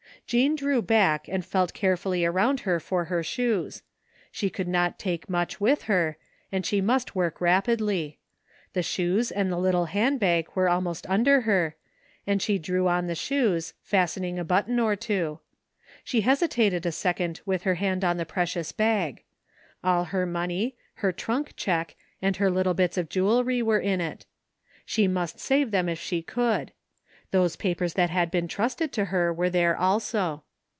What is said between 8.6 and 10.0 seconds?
The shoes and little